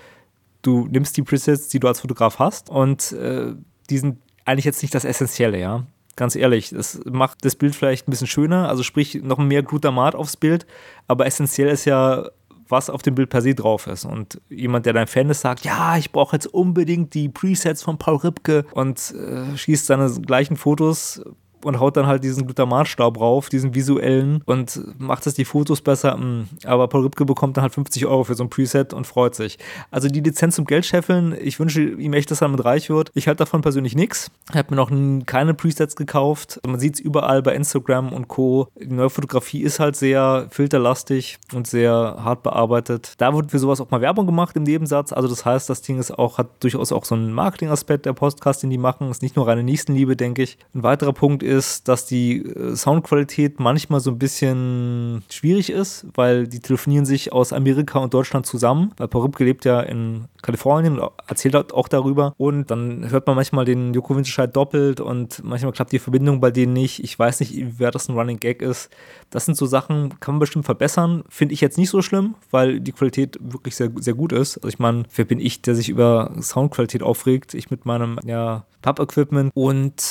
du 0.64 0.88
nimmst 0.88 1.16
die 1.16 1.22
Presets, 1.22 1.70
die 1.70 1.80
du 1.80 1.88
als 1.88 2.02
Fotograf 2.02 2.40
hast 2.40 2.70
und 2.70 3.14
äh, 3.14 3.54
die 3.90 3.98
sind 4.00 4.18
eigentlich 4.44 4.66
jetzt 4.66 4.82
nicht 4.82 4.94
das 4.94 5.06
Essentielle, 5.06 5.60
ja. 5.60 5.86
Ganz 6.16 6.36
ehrlich, 6.36 6.72
es 6.74 7.00
macht 7.06 7.46
das 7.46 7.56
Bild 7.56 7.76
vielleicht 7.76 8.08
ein 8.08 8.12
bisschen 8.12 8.28
schöner, 8.28 8.68
also 8.68 8.84
sprich 8.84 9.22
noch 9.24 9.38
mehr 9.38 9.64
Glutamat 9.64 10.16
aufs 10.16 10.36
Bild, 10.38 10.66
aber 11.08 11.26
essentiell 11.26 11.70
ist 11.70 11.86
ja 11.86 12.30
was 12.72 12.90
auf 12.90 13.02
dem 13.02 13.16
Bild 13.16 13.30
per 13.30 13.42
se 13.42 13.54
drauf 13.54 13.88
ist. 13.88 14.06
Und 14.06 14.42
jemand, 14.50 14.86
der 14.86 14.94
dein 14.94 15.08
Fan 15.08 15.30
ist, 15.30 15.42
sagt, 15.42 15.66
ja, 15.66 15.98
ich 15.98 16.12
brauche 16.12 16.36
jetzt 16.36 16.48
unbedingt 16.48 17.14
die 17.14 17.30
Presets 17.30 17.84
von 17.84 17.98
Paul 17.98 18.18
Ripke 18.18 18.66
und 18.74 19.14
äh, 19.14 19.58
schießt 19.58 19.86
seine 19.86 20.10
gleichen 20.22 20.56
Fotos 20.56 21.22
und 21.66 21.80
haut 21.80 21.98
dann 21.98 22.08
halt 22.08 22.24
diesen 22.24 22.46
Glutamatstaub 22.46 23.20
rauf, 23.20 23.50
diesen 23.50 23.74
visuellen 23.76 24.42
und 24.46 24.82
macht 25.00 25.28
es 25.28 25.34
die 25.34 25.46
Fotos 25.46 25.82
besser. 25.82 26.14
Hm, 26.14 26.48
aber 26.66 26.88
Paul 26.88 27.04
Ripke 27.04 27.26
bekommt 27.26 27.58
dann 27.58 27.64
halt 27.64 27.74
50 27.74 28.06
Euro 28.06 28.24
für 28.24 28.36
so 28.36 28.44
ein 28.44 28.50
Preset 28.50 28.94
und 28.94 29.08
freut 29.08 29.36
sich. 29.36 29.58
Also 29.90 30.08
die 30.08 30.22
Lizenz 30.22 30.56
zum 30.56 30.66
Geld 30.66 30.86
scheffeln, 30.86 31.36
ich 31.40 31.60
wünsche 31.60 31.82
ihm 31.82 32.14
echt, 32.14 32.32
dass 32.32 32.42
er 32.42 32.48
mit 32.48 32.64
reich 32.64 32.90
wird. 32.90 33.12
Ich 33.14 33.28
halte 33.28 33.40
davon 33.40 33.62
persönlich 33.62 33.96
nichts. 33.96 34.32
Ich 34.50 34.58
habe 34.58 34.76
mir 34.76 34.78
noch 34.78 34.92
keine 35.26 35.54
Presets 35.54 35.96
gekauft. 35.96 36.60
Man 36.66 36.80
sieht 36.80 36.96
es 36.96 37.00
überall 37.00 37.42
bei 37.42 37.56
Instagram 37.56 38.12
und 38.14 38.28
Co. 38.28 38.68
Die 38.80 38.88
neue 38.88 39.10
Fotografie 39.10 39.62
ist 39.62 39.80
halt 39.80 39.96
sehr 39.96 40.48
filterlastig 40.50 41.38
und 41.54 41.68
sehr 41.68 42.18
hart 42.24 42.44
bearbeitet. 42.44 43.14
Da 43.18 43.34
wird 43.34 43.52
für 43.52 43.60
sowas 43.60 43.82
auch 43.82 43.92
mal 43.92 44.02
Werbung 44.02 44.26
gemacht 44.26 44.56
im 44.56 44.64
Nebensatz. 44.64 45.14
Also 45.14 45.28
das 45.28 45.46
heißt, 45.46 45.70
das 45.70 45.82
Ding 45.82 46.00
ist 46.00 46.18
auch, 46.18 46.38
hat 46.38 46.48
durchaus 46.62 46.92
auch 46.92 47.06
so 47.06 47.16
einen 47.16 47.34
Marketingaspekt 47.34 48.06
der 48.06 48.14
Podcast, 48.14 48.64
den 48.64 48.70
die 48.70 48.78
machen. 48.78 49.10
Ist 49.10 49.22
nicht 49.22 49.36
nur 49.36 49.48
reine 49.48 49.64
Nächstenliebe, 49.64 50.16
denke 50.16 50.44
ich. 50.44 50.58
Ein 50.74 50.84
weiterer 50.84 51.14
Punkt 51.14 51.44
ist, 51.44 51.51
ist, 51.52 51.88
dass 51.88 52.06
die 52.06 52.46
äh, 52.46 52.76
Soundqualität 52.76 53.60
manchmal 53.60 54.00
so 54.00 54.10
ein 54.12 54.18
bisschen 54.18 55.24
schwierig 55.30 55.70
ist, 55.70 56.08
weil 56.14 56.48
die 56.48 56.60
telefonieren 56.60 57.06
sich 57.06 57.34
aus 57.34 57.52
Amerika 57.52 58.00
und 58.00 58.14
Deutschland 58.14 58.46
zusammen. 58.46 58.94
Weil 58.98 59.10
Paul 59.10 59.24
Ripke 59.24 59.44
lebt 59.44 59.66
ja 59.66 59.82
in 59.82 60.26
Kalifornien 60.42 60.98
und 60.98 61.12
erzählt 61.28 61.74
auch 61.74 61.88
darüber. 61.88 62.34
Und 62.38 62.72
dann 62.72 63.10
hört 63.10 63.28
man 63.28 63.36
manchmal 63.36 63.66
den 63.66 63.94
Joko 63.94 64.16
Winterscheid 64.16 64.56
doppelt 64.56 65.02
und 65.02 65.44
manchmal 65.44 65.74
klappt 65.74 65.92
die 65.92 66.00
Verbindung 66.00 66.40
bei 66.40 66.52
denen 66.52 66.74
nicht. 66.74 67.04
Ich 67.04 67.18
weiß 67.20 67.42
nicht, 67.42 67.54
wer 67.78 67.92
das 67.92 68.08
ein 68.08 68.18
Running 68.18 68.40
Gag 68.40 68.62
ist. 68.62 68.90
Das 69.30 69.46
sind 69.46 69.56
so 69.56 69.66
Sachen, 69.66 70.20
kann 70.22 70.36
man 70.36 70.40
bestimmt 70.40 70.66
verbessern. 70.66 71.24
Finde 71.30 71.54
ich 71.54 71.62
jetzt 71.62 71.78
nicht 71.78 71.90
so 71.90 72.02
schlimm, 72.02 72.36
weil 72.50 72.80
die 72.80 72.94
Qualität 72.94 73.38
wirklich 73.42 73.76
sehr, 73.76 73.92
sehr 73.98 74.14
gut 74.14 74.32
ist. 74.32 74.58
Also 74.58 74.70
ich 74.70 74.80
meine, 74.80 75.04
wer 75.16 75.26
bin 75.26 75.40
ich, 75.40 75.62
der 75.62 75.76
sich 75.76 75.90
über 75.90 76.34
Soundqualität 76.42 77.04
aufregt? 77.04 77.54
Ich 77.54 77.70
mit 77.70 77.86
meinem 77.86 78.20
ja, 78.26 78.66
Pub-Equipment 78.82 79.52
und 79.54 80.02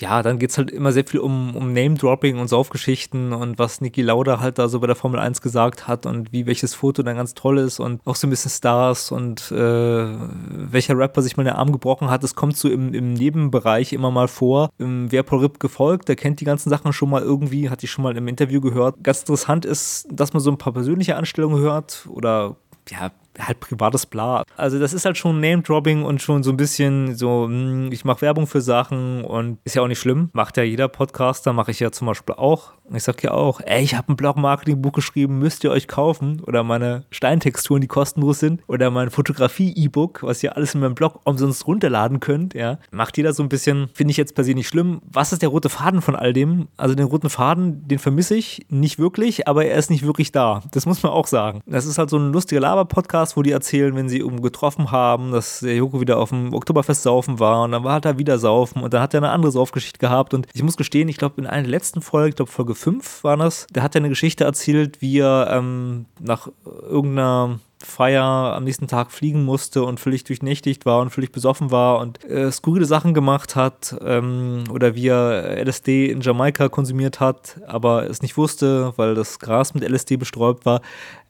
ja, 0.00 0.22
dann 0.22 0.38
geht 0.38 0.50
es 0.50 0.58
halt 0.58 0.70
immer 0.70 0.92
sehr 0.92 1.04
viel 1.04 1.20
um, 1.20 1.54
um 1.54 1.72
Name-Dropping 1.72 2.38
und 2.38 2.48
Saufgeschichten 2.48 3.32
und 3.34 3.58
was 3.58 3.82
Niki 3.82 4.00
Lauda 4.00 4.40
halt 4.40 4.58
da 4.58 4.68
so 4.68 4.80
bei 4.80 4.86
der 4.86 4.96
Formel 4.96 5.20
1 5.20 5.42
gesagt 5.42 5.86
hat 5.88 6.06
und 6.06 6.32
wie 6.32 6.46
welches 6.46 6.74
Foto 6.74 7.02
dann 7.02 7.16
ganz 7.16 7.34
toll 7.34 7.58
ist 7.58 7.80
und 7.80 8.00
auch 8.06 8.16
so 8.16 8.26
ein 8.26 8.30
bisschen 8.30 8.50
Stars 8.50 9.12
und 9.12 9.52
äh, 9.52 9.56
welcher 9.56 10.96
Rapper 10.96 11.20
sich 11.20 11.36
mal 11.36 11.44
den 11.44 11.52
Arm 11.52 11.70
gebrochen 11.70 12.08
hat. 12.08 12.22
Das 12.22 12.34
kommt 12.34 12.56
so 12.56 12.70
im, 12.70 12.94
im 12.94 13.12
Nebenbereich 13.12 13.92
immer 13.92 14.10
mal 14.10 14.28
vor. 14.28 14.70
Ähm, 14.80 15.08
wer 15.10 15.22
Paul 15.22 15.40
Ripp 15.40 15.60
gefolgt, 15.60 16.08
der 16.08 16.16
kennt 16.16 16.40
die 16.40 16.46
ganzen 16.46 16.70
Sachen 16.70 16.94
schon 16.94 17.10
mal 17.10 17.22
irgendwie, 17.22 17.68
hat 17.68 17.82
die 17.82 17.88
schon 17.88 18.02
mal 18.02 18.16
im 18.16 18.26
Interview 18.26 18.62
gehört. 18.62 19.02
Ganz 19.04 19.20
interessant 19.20 19.66
ist, 19.66 20.08
dass 20.10 20.32
man 20.32 20.40
so 20.40 20.50
ein 20.50 20.58
paar 20.58 20.72
persönliche 20.72 21.16
Anstellungen 21.16 21.60
hört 21.60 22.08
oder 22.08 22.56
ja, 22.88 23.12
halt 23.46 23.60
privates 23.60 24.06
Bla. 24.06 24.44
Also 24.56 24.78
das 24.78 24.92
ist 24.92 25.04
halt 25.04 25.16
schon 25.16 25.40
Name-Dropping 25.40 26.02
und 26.04 26.20
schon 26.22 26.42
so 26.42 26.50
ein 26.50 26.56
bisschen 26.56 27.14
so, 27.14 27.44
hm, 27.44 27.90
ich 27.92 28.04
mache 28.04 28.22
Werbung 28.22 28.46
für 28.46 28.60
Sachen 28.60 29.24
und 29.24 29.58
ist 29.64 29.76
ja 29.76 29.82
auch 29.82 29.88
nicht 29.88 30.00
schlimm. 30.00 30.30
Macht 30.32 30.56
ja 30.56 30.62
jeder 30.62 30.88
Podcaster, 30.88 31.52
mache 31.52 31.70
ich 31.70 31.80
ja 31.80 31.90
zum 31.92 32.06
Beispiel 32.06 32.34
auch. 32.34 32.72
Ich 32.92 33.04
sag 33.04 33.22
ja 33.22 33.30
auch, 33.30 33.60
ey, 33.64 33.82
ich 33.82 33.94
habe 33.94 34.12
ein 34.12 34.16
Blog-Marketing-Buch 34.16 34.92
geschrieben, 34.92 35.38
müsst 35.38 35.62
ihr 35.64 35.70
euch 35.70 35.86
kaufen. 35.86 36.40
Oder 36.46 36.64
meine 36.64 37.04
Steintexturen, 37.10 37.80
die 37.80 37.86
kostenlos 37.86 38.40
sind. 38.40 38.62
Oder 38.66 38.90
mein 38.90 39.10
Fotografie-E-Book, 39.10 40.22
was 40.22 40.42
ihr 40.42 40.56
alles 40.56 40.74
in 40.74 40.80
meinem 40.80 40.94
Blog 40.94 41.20
umsonst 41.24 41.66
runterladen 41.66 42.20
könnt. 42.20 42.54
Ja, 42.54 42.78
macht 42.90 43.16
jeder 43.16 43.32
so 43.32 43.42
ein 43.42 43.48
bisschen, 43.48 43.88
finde 43.94 44.10
ich 44.10 44.16
jetzt 44.16 44.34
per 44.34 44.44
se 44.44 44.54
nicht 44.54 44.68
schlimm. 44.68 45.00
Was 45.10 45.32
ist 45.32 45.42
der 45.42 45.50
rote 45.50 45.68
Faden 45.68 46.02
von 46.02 46.16
all 46.16 46.32
dem? 46.32 46.68
Also 46.76 46.94
den 46.94 47.06
roten 47.06 47.30
Faden, 47.30 47.86
den 47.86 47.98
vermisse 47.98 48.34
ich 48.34 48.66
nicht 48.68 48.98
wirklich, 48.98 49.46
aber 49.46 49.64
er 49.64 49.76
ist 49.76 49.90
nicht 49.90 50.04
wirklich 50.04 50.32
da. 50.32 50.62
Das 50.72 50.86
muss 50.86 51.02
man 51.02 51.12
auch 51.12 51.26
sagen. 51.26 51.60
Das 51.66 51.86
ist 51.86 51.98
halt 51.98 52.10
so 52.10 52.18
ein 52.18 52.32
lustiger 52.32 52.60
Laber-Podcast, 52.60 53.36
wo 53.36 53.42
die 53.42 53.52
erzählen, 53.52 53.94
wenn 53.94 54.08
sie 54.08 54.18
irgendwo 54.18 54.42
getroffen 54.42 54.90
haben, 54.90 55.30
dass 55.32 55.60
der 55.60 55.76
Joko 55.76 56.00
wieder 56.00 56.18
auf 56.18 56.30
dem 56.30 56.52
Oktoberfest 56.52 57.02
saufen 57.02 57.38
war 57.38 57.62
und 57.64 57.72
dann 57.72 57.84
war 57.84 57.92
halt 57.94 58.04
er 58.04 58.18
wieder 58.18 58.38
saufen 58.38 58.82
und 58.82 58.92
dann 58.92 59.02
hat 59.02 59.14
er 59.14 59.18
eine 59.18 59.30
andere 59.30 59.52
Saufgeschichte 59.52 59.98
gehabt 59.98 60.34
und 60.34 60.46
ich 60.52 60.62
muss 60.62 60.76
gestehen, 60.76 61.08
ich 61.08 61.16
glaube 61.16 61.40
in 61.40 61.46
einer 61.46 61.68
letzten 61.68 62.00
Folgen, 62.00 62.30
ich 62.30 62.36
glaube 62.36 62.50
Folge 62.50 62.74
5 62.80 63.24
war 63.24 63.36
das, 63.36 63.66
da 63.72 63.82
hat 63.82 63.94
er 63.94 64.00
eine 64.00 64.08
Geschichte 64.08 64.44
erzählt, 64.44 65.00
wie 65.02 65.18
er 65.18 65.48
ähm, 65.50 66.06
nach 66.18 66.48
irgendeiner 66.64 67.60
Feier 67.82 68.24
am 68.24 68.64
nächsten 68.64 68.88
Tag 68.88 69.10
fliegen 69.10 69.44
musste 69.44 69.84
und 69.84 70.00
völlig 70.00 70.24
durchnächtigt 70.24 70.84
war 70.84 71.00
und 71.00 71.10
völlig 71.10 71.32
besoffen 71.32 71.70
war 71.70 71.98
und 71.98 72.22
äh, 72.24 72.50
skurrile 72.52 72.84
Sachen 72.84 73.14
gemacht 73.14 73.56
hat 73.56 73.96
ähm, 74.04 74.64
oder 74.72 74.94
wie 74.94 75.08
er 75.08 75.62
LSD 75.64 76.10
in 76.10 76.20
Jamaika 76.20 76.68
konsumiert 76.68 77.20
hat, 77.20 77.60
aber 77.66 78.08
es 78.08 78.22
nicht 78.22 78.36
wusste, 78.36 78.92
weil 78.96 79.14
das 79.14 79.38
Gras 79.38 79.72
mit 79.72 79.88
LSD 79.88 80.16
besträubt 80.16 80.66
war 80.66 80.82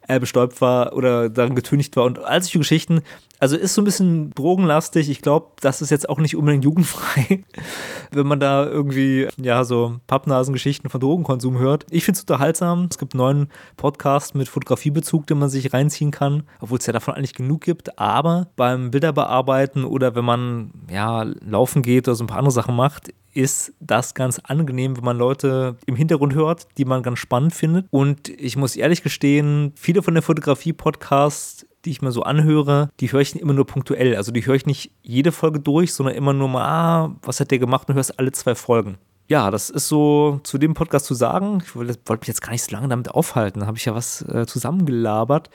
äh, 0.08 0.18
bestäubt 0.18 0.60
war 0.60 0.94
oder 0.94 1.28
daran 1.28 1.54
getüncht 1.54 1.96
war 1.96 2.04
und 2.04 2.18
all 2.18 2.42
solche 2.42 2.58
Geschichten. 2.58 3.02
Also 3.38 3.56
ist 3.56 3.74
so 3.74 3.80
ein 3.80 3.86
bisschen 3.86 4.30
drogenlastig. 4.34 5.08
Ich 5.08 5.22
glaube, 5.22 5.52
das 5.60 5.80
ist 5.80 5.90
jetzt 5.90 6.08
auch 6.08 6.18
nicht 6.18 6.36
unbedingt 6.36 6.62
jugendfrei, 6.64 7.42
wenn 8.10 8.26
man 8.26 8.38
da 8.38 8.66
irgendwie, 8.66 9.28
ja, 9.38 9.64
so 9.64 9.96
Pappnasengeschichten 10.08 10.90
von 10.90 11.00
Drogenkonsum 11.00 11.58
hört. 11.58 11.86
Ich 11.90 12.04
finde 12.04 12.18
es 12.18 12.22
unterhaltsam. 12.24 12.88
Es 12.90 12.98
gibt 12.98 13.14
einen 13.14 13.22
neuen 13.22 13.48
Podcast 13.78 14.34
mit 14.34 14.48
Fotografiebezug, 14.48 15.26
den 15.26 15.38
man 15.38 15.48
sich 15.48 15.72
reinziehen 15.72 16.10
kann, 16.10 16.42
obwohl 16.60 16.78
es 16.78 16.86
ja 16.86 16.92
davon 16.92 17.14
eigentlich 17.14 17.34
genug 17.34 17.62
gibt. 17.62 17.98
Aber 17.98 18.48
beim 18.56 18.90
Bilderbearbeiten 18.90 19.84
oder 19.84 20.14
wenn 20.14 20.24
man, 20.24 20.72
ja, 20.90 21.22
laufen 21.22 21.80
geht 21.80 22.08
oder 22.08 22.14
so 22.16 22.24
ein 22.24 22.26
paar 22.26 22.38
andere 22.38 22.52
Sachen 22.52 22.76
macht, 22.76 23.10
ist 23.32 23.72
das 23.80 24.14
ganz 24.14 24.38
angenehm, 24.40 24.96
wenn 24.96 25.04
man 25.04 25.16
Leute 25.18 25.76
im 25.86 25.96
Hintergrund 25.96 26.34
hört, 26.34 26.66
die 26.78 26.84
man 26.84 27.02
ganz 27.02 27.18
spannend 27.18 27.54
findet. 27.54 27.86
Und 27.90 28.28
ich 28.28 28.56
muss 28.56 28.76
ehrlich 28.76 29.02
gestehen, 29.02 29.72
viele 29.76 30.02
von 30.02 30.14
den 30.14 30.22
Fotografie-Podcasts, 30.22 31.66
die 31.84 31.90
ich 31.90 32.02
mir 32.02 32.12
so 32.12 32.22
anhöre, 32.22 32.90
die 33.00 33.10
höre 33.10 33.20
ich 33.20 33.34
immer 33.34 33.54
nur 33.54 33.66
punktuell. 33.66 34.16
Also 34.16 34.32
die 34.32 34.44
höre 34.44 34.54
ich 34.54 34.66
nicht 34.66 34.92
jede 35.02 35.32
Folge 35.32 35.60
durch, 35.60 35.94
sondern 35.94 36.14
immer 36.14 36.32
nur 36.32 36.48
mal, 36.48 36.64
ah, 36.64 37.16
was 37.22 37.40
hat 37.40 37.50
der 37.50 37.58
gemacht 37.58 37.88
und 37.88 37.94
hörst 37.94 38.18
alle 38.18 38.32
zwei 38.32 38.54
Folgen. 38.54 38.98
Ja, 39.28 39.52
das 39.52 39.70
ist 39.70 39.86
so 39.86 40.40
zu 40.42 40.58
dem 40.58 40.74
Podcast 40.74 41.06
zu 41.06 41.14
sagen. 41.14 41.62
Ich 41.64 41.76
wollte 41.76 42.18
mich 42.18 42.26
jetzt 42.26 42.42
gar 42.42 42.50
nicht 42.50 42.64
so 42.64 42.72
lange 42.72 42.88
damit 42.88 43.12
aufhalten. 43.12 43.60
Da 43.60 43.66
habe 43.66 43.78
ich 43.78 43.84
ja 43.84 43.94
was 43.94 44.22
äh, 44.22 44.44
zusammengelabert. 44.44 45.50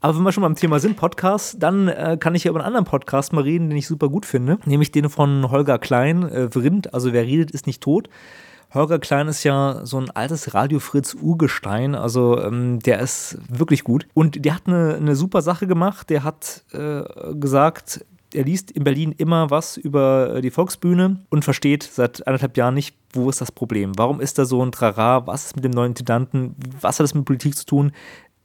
Aber 0.00 0.16
wenn 0.16 0.22
wir 0.22 0.30
schon 0.30 0.42
beim 0.42 0.54
Thema 0.54 0.78
sind, 0.78 0.96
Podcast, 0.96 1.56
dann 1.60 1.88
äh, 1.88 2.16
kann 2.20 2.34
ich 2.36 2.44
ja 2.44 2.50
über 2.50 2.60
einen 2.60 2.68
anderen 2.68 2.84
Podcast 2.84 3.32
mal 3.32 3.42
reden, 3.42 3.68
den 3.68 3.76
ich 3.76 3.88
super 3.88 4.08
gut 4.08 4.26
finde, 4.26 4.58
nämlich 4.64 4.92
den 4.92 5.08
von 5.08 5.50
Holger 5.50 5.78
Klein, 5.78 6.22
äh, 6.22 6.48
Vrind, 6.50 6.94
also 6.94 7.12
wer 7.12 7.24
redet, 7.24 7.50
ist 7.50 7.66
nicht 7.66 7.82
tot. 7.82 8.08
Holger 8.72 9.00
Klein 9.00 9.26
ist 9.28 9.42
ja 9.42 9.80
so 9.84 9.98
ein 9.98 10.10
altes 10.10 10.54
Radio 10.54 10.78
Fritz 10.78 11.14
Urgestein, 11.14 11.96
also 11.96 12.40
ähm, 12.40 12.78
der 12.80 13.00
ist 13.00 13.38
wirklich 13.48 13.82
gut. 13.82 14.06
Und 14.14 14.44
der 14.44 14.54
hat 14.54 14.66
eine, 14.66 14.94
eine 14.94 15.16
super 15.16 15.42
Sache 15.42 15.66
gemacht, 15.66 16.10
der 16.10 16.22
hat 16.22 16.64
äh, 16.72 17.02
gesagt, 17.34 18.04
er 18.34 18.44
liest 18.44 18.70
in 18.70 18.84
Berlin 18.84 19.14
immer 19.16 19.50
was 19.50 19.76
über 19.78 20.36
äh, 20.36 20.40
die 20.42 20.50
Volksbühne 20.50 21.24
und 21.30 21.44
versteht 21.44 21.82
seit 21.82 22.26
anderthalb 22.26 22.56
Jahren 22.56 22.74
nicht, 22.74 22.94
wo 23.14 23.30
ist 23.30 23.40
das 23.40 23.50
Problem? 23.50 23.92
Warum 23.96 24.20
ist 24.20 24.38
da 24.38 24.44
so 24.44 24.62
ein 24.62 24.70
Trara? 24.70 25.26
Was 25.26 25.46
ist 25.46 25.56
mit 25.56 25.64
dem 25.64 25.72
neuen 25.72 25.92
Intendanten? 25.92 26.54
Was 26.80 26.98
hat 26.98 27.04
das 27.04 27.14
mit 27.14 27.24
Politik 27.24 27.56
zu 27.56 27.64
tun? 27.64 27.92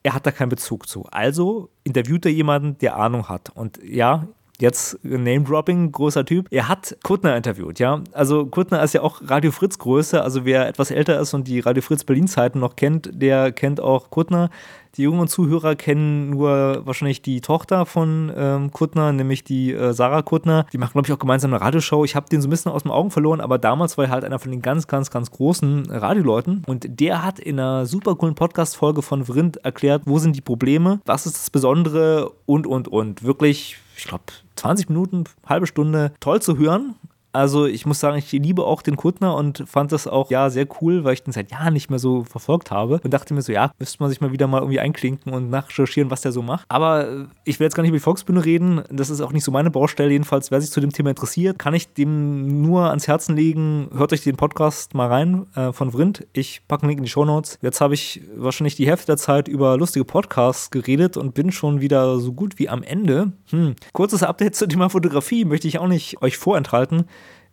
Er 0.03 0.13
hat 0.13 0.25
da 0.25 0.31
keinen 0.31 0.49
Bezug 0.49 0.87
zu. 0.87 1.05
Also 1.11 1.69
interviewt 1.83 2.25
er 2.25 2.31
jemanden, 2.31 2.77
der 2.77 2.97
Ahnung 2.97 3.29
hat. 3.29 3.49
Und 3.49 3.79
ja, 3.83 4.27
jetzt 4.59 5.03
Name-Dropping, 5.03 5.91
großer 5.91 6.25
Typ. 6.25 6.47
Er 6.51 6.67
hat 6.69 6.97
Kuttner 7.03 7.35
interviewt, 7.35 7.79
ja. 7.79 8.01
Also 8.11 8.45
Kuttner 8.45 8.83
ist 8.83 8.93
ja 8.93 9.01
auch 9.01 9.21
Radio 9.25 9.51
Fritz 9.51 9.77
Größe. 9.77 10.21
Also 10.21 10.45
wer 10.45 10.67
etwas 10.67 10.91
älter 10.91 11.19
ist 11.19 11.33
und 11.33 11.47
die 11.47 11.59
Radio 11.59 11.81
Fritz 11.81 12.03
Berlin-Zeiten 12.03 12.59
noch 12.59 12.75
kennt, 12.75 13.09
der 13.13 13.51
kennt 13.51 13.81
auch 13.81 14.09
Kuttner. 14.09 14.49
Die 14.95 15.01
jungen 15.01 15.27
Zuhörer 15.27 15.75
kennen 15.75 16.29
nur 16.29 16.85
wahrscheinlich 16.85 17.23
die 17.23 17.41
Tochter 17.41 17.87
von 17.87 18.31
ähm, 18.35 18.69
Kuttner, 18.71 19.11
nämlich 19.11 19.43
die 19.43 19.73
äh, 19.73 19.91
Sarah 19.91 20.21
Kuttner. 20.21 20.67
Die 20.71 20.77
machen, 20.77 20.91
glaube 20.93 21.07
ich, 21.07 21.11
auch 21.11 21.17
gemeinsam 21.17 21.51
eine 21.51 21.61
Radioshow. 21.61 22.05
Ich 22.05 22.15
habe 22.15 22.29
den 22.29 22.43
so 22.43 22.47
ein 22.47 22.51
bisschen 22.51 22.71
aus 22.71 22.83
den 22.83 22.91
Augen 22.91 23.09
verloren, 23.09 23.41
aber 23.41 23.57
damals 23.57 23.97
war 23.97 24.05
er 24.05 24.11
halt 24.11 24.23
einer 24.23 24.37
von 24.37 24.51
den 24.51 24.61
ganz, 24.61 24.85
ganz, 24.85 25.09
ganz 25.09 25.31
großen 25.31 25.89
Radioleuten. 25.89 26.61
Und 26.67 26.99
der 26.99 27.23
hat 27.25 27.39
in 27.39 27.59
einer 27.59 27.87
super 27.87 28.13
coolen 28.15 28.35
Podcast-Folge 28.35 29.01
von 29.01 29.25
Vrind 29.25 29.57
erklärt, 29.65 30.03
wo 30.05 30.19
sind 30.19 30.35
die 30.35 30.41
Probleme, 30.41 31.01
was 31.05 31.25
ist 31.25 31.37
das 31.37 31.49
Besondere 31.49 32.31
und, 32.45 32.67
und, 32.67 32.87
und. 32.87 33.23
Wirklich, 33.23 33.77
ich 34.03 34.09
glaube, 34.09 34.25
20 34.57 34.89
Minuten, 34.89 35.23
halbe 35.45 35.65
Stunde, 35.65 36.11
toll 36.19 36.41
zu 36.41 36.57
hören. 36.57 36.95
Also 37.33 37.65
ich 37.65 37.85
muss 37.87 37.99
sagen, 37.99 38.17
ich 38.17 38.31
liebe 38.31 38.63
auch 38.63 38.83
den 38.83 38.95
Kuttner 38.95 39.35
und 39.35 39.63
fand 39.67 39.91
das 39.91 40.07
auch 40.07 40.29
ja 40.29 40.51
sehr 40.51 40.67
cool, 40.81 41.03
weil 41.03 41.13
ich 41.13 41.23
den 41.23 41.33
seit 41.33 41.51
Jahren 41.51 41.73
nicht 41.73 41.89
mehr 41.89 41.99
so 41.99 42.23
verfolgt 42.23 42.69
habe 42.69 43.01
und 43.03 43.13
dachte 43.13 43.33
mir 43.33 43.41
so, 43.41 43.51
ja, 43.51 43.71
müsste 43.79 43.97
man 44.01 44.09
sich 44.09 44.21
mal 44.21 44.31
wieder 44.31 44.45
mal 44.47 44.59
irgendwie 44.59 44.79
einklinken 44.79 45.33
und 45.33 45.49
nachrecherchieren, 45.49 46.11
was 46.11 46.21
der 46.21 46.31
so 46.31 46.43
macht. 46.43 46.65
Aber 46.69 47.09
äh, 47.09 47.25
ich 47.43 47.59
will 47.59 47.65
jetzt 47.65 47.73
gar 47.73 47.81
nicht 47.81 47.89
über 47.89 47.97
die 47.97 48.03
Volksbühne 48.03 48.45
reden, 48.45 48.83
das 48.91 49.09
ist 49.09 49.19
auch 49.21 49.31
nicht 49.31 49.43
so 49.43 49.51
meine 49.51 49.71
Baustelle. 49.71 50.11
Jedenfalls, 50.11 50.51
wer 50.51 50.61
sich 50.61 50.69
zu 50.69 50.79
dem 50.79 50.91
Thema 50.91 51.09
interessiert, 51.09 51.57
kann 51.57 51.73
ich 51.73 51.91
dem 51.93 52.61
nur 52.61 52.89
ans 52.89 53.07
Herzen 53.07 53.35
legen. 53.35 53.89
Hört 53.95 54.13
euch 54.13 54.21
den 54.21 54.37
Podcast 54.37 54.93
mal 54.93 55.07
rein 55.07 55.47
äh, 55.55 55.73
von 55.73 55.91
Vrind. 55.91 56.27
Ich 56.33 56.61
packe 56.67 56.83
einen 56.83 56.89
Link 56.89 56.99
in 56.99 57.05
die 57.05 57.09
Show 57.09 57.25
Notes. 57.25 57.57
Jetzt 57.61 57.81
habe 57.81 57.95
ich 57.95 58.21
wahrscheinlich 58.35 58.75
die 58.75 58.87
Hälfte 58.87 59.07
der 59.07 59.17
Zeit 59.17 59.47
über 59.47 59.75
lustige 59.77 60.05
Podcasts 60.05 60.69
geredet 60.69 61.17
und 61.17 61.33
bin 61.33 61.51
schon 61.51 61.81
wieder 61.81 62.19
so 62.19 62.31
gut 62.31 62.59
wie 62.59 62.69
am 62.69 62.83
Ende. 62.83 63.31
Hm. 63.49 63.75
Kurzes 63.91 64.21
Update 64.21 64.55
zum 64.55 64.69
Thema 64.69 64.89
Fotografie 64.89 65.45
möchte 65.45 65.67
ich 65.67 65.79
auch 65.79 65.87
nicht 65.87 66.21
euch 66.21 66.37
vorenthalten. 66.37 67.05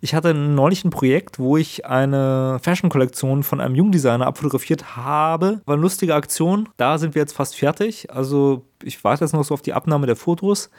Ich 0.03 0.15
hatte 0.15 0.33
neulich 0.33 0.85
ein 0.85 0.91
Projekt, 0.91 1.39
wo 1.39 1.59
ich 1.59 1.85
eine 1.85 2.59
Fashion-Kollektion 2.63 3.43
von 3.43 3.61
einem 3.61 3.75
Jungdesigner 3.75 4.27
abfotografiert 4.27 4.97
habe. 4.97 5.61
War 5.67 5.75
eine 5.75 5.83
lustige 5.83 6.15
Aktion. 6.15 6.71
Da 6.79 6.97
sind 6.97 7.15
wir 7.15 7.21
jetzt 7.21 7.35
fast 7.35 7.55
fertig. 7.55 8.11
Also 8.11 8.65
ich 8.83 9.05
warte 9.05 9.25
jetzt 9.25 9.35
noch 9.35 9.45
so 9.45 9.53
auf 9.53 9.63
die 9.63 9.75
Abnahme 9.75 10.07
der 10.07 10.17
Fotos. 10.17 10.71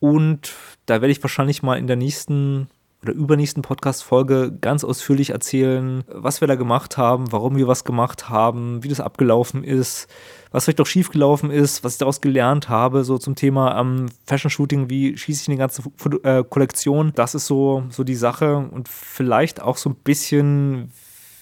Und 0.00 0.54
da 0.86 0.94
werde 0.94 1.12
ich 1.12 1.22
wahrscheinlich 1.22 1.62
mal 1.62 1.78
in 1.78 1.86
der 1.86 1.96
nächsten 1.96 2.68
oder 3.06 3.14
übernächsten 3.14 3.62
Podcast-Folge 3.62 4.58
ganz 4.60 4.82
ausführlich 4.82 5.30
erzählen, 5.30 6.02
was 6.08 6.40
wir 6.40 6.48
da 6.48 6.56
gemacht 6.56 6.96
haben, 6.96 7.30
warum 7.30 7.56
wir 7.56 7.68
was 7.68 7.84
gemacht 7.84 8.28
haben, 8.28 8.82
wie 8.82 8.88
das 8.88 9.00
abgelaufen 9.00 9.62
ist, 9.62 10.08
was 10.50 10.64
vielleicht 10.64 10.80
doch 10.80 10.86
schiefgelaufen 10.86 11.50
ist, 11.50 11.84
was 11.84 11.92
ich 11.92 11.98
daraus 11.98 12.20
gelernt 12.20 12.68
habe, 12.68 13.04
so 13.04 13.18
zum 13.18 13.36
Thema 13.36 13.80
ähm, 13.80 14.06
Fashion-Shooting, 14.26 14.90
wie 14.90 15.16
schieße 15.16 15.42
ich 15.42 15.48
eine 15.48 15.56
ganze 15.56 15.82
äh, 16.24 16.42
Kollektion. 16.42 17.12
Das 17.14 17.36
ist 17.36 17.46
so, 17.46 17.84
so 17.90 18.02
die 18.02 18.16
Sache 18.16 18.56
und 18.56 18.88
vielleicht 18.88 19.62
auch 19.62 19.76
so 19.76 19.90
ein 19.90 19.94
bisschen, 19.96 20.90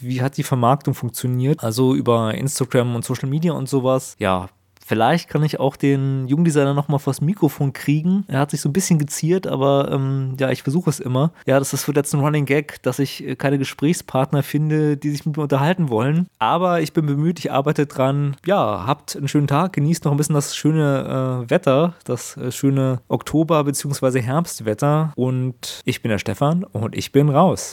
wie 0.00 0.20
hat 0.20 0.36
die 0.36 0.42
Vermarktung 0.42 0.92
funktioniert? 0.92 1.64
Also 1.64 1.94
über 1.94 2.34
Instagram 2.34 2.94
und 2.94 3.04
Social 3.06 3.28
Media 3.28 3.52
und 3.54 3.70
sowas. 3.70 4.16
Ja, 4.18 4.50
Vielleicht 4.86 5.30
kann 5.30 5.42
ich 5.42 5.58
auch 5.60 5.76
den 5.76 6.28
Jungdesigner 6.28 6.74
nochmal 6.74 6.98
vors 6.98 7.22
Mikrofon 7.22 7.72
kriegen. 7.72 8.24
Er 8.28 8.40
hat 8.40 8.50
sich 8.50 8.60
so 8.60 8.68
ein 8.68 8.74
bisschen 8.74 8.98
geziert, 8.98 9.46
aber 9.46 9.90
ähm, 9.90 10.36
ja, 10.38 10.50
ich 10.50 10.62
versuche 10.62 10.90
es 10.90 11.00
immer. 11.00 11.32
Ja, 11.46 11.58
das 11.58 11.72
ist 11.72 11.84
für 11.84 11.94
jetzt 11.94 12.12
ein 12.12 12.20
Running 12.20 12.44
Gag, 12.44 12.82
dass 12.82 12.98
ich 12.98 13.26
äh, 13.26 13.34
keine 13.34 13.56
Gesprächspartner 13.56 14.42
finde, 14.42 14.98
die 14.98 15.10
sich 15.10 15.24
mit 15.24 15.38
mir 15.38 15.42
unterhalten 15.44 15.88
wollen. 15.88 16.26
Aber 16.38 16.82
ich 16.82 16.92
bin 16.92 17.06
bemüht, 17.06 17.38
ich 17.38 17.50
arbeite 17.50 17.86
dran. 17.86 18.36
Ja, 18.44 18.84
habt 18.86 19.16
einen 19.16 19.28
schönen 19.28 19.46
Tag, 19.46 19.72
genießt 19.72 20.04
noch 20.04 20.12
ein 20.12 20.18
bisschen 20.18 20.34
das 20.34 20.54
schöne 20.54 21.44
äh, 21.46 21.50
Wetter, 21.50 21.94
das 22.04 22.36
äh, 22.36 22.52
schöne 22.52 23.00
Oktober- 23.08 23.64
bzw. 23.64 24.20
Herbstwetter. 24.20 25.12
Und 25.16 25.80
ich 25.86 26.02
bin 26.02 26.10
der 26.10 26.18
Stefan 26.18 26.62
und 26.64 26.94
ich 26.94 27.10
bin 27.10 27.30
raus. 27.30 27.72